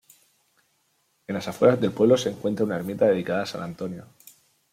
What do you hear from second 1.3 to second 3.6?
las afueras del pueblo se encuentra una ermita dedicada a